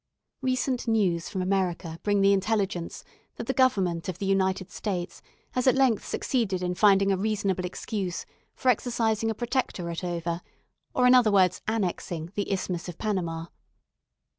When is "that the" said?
3.35-3.53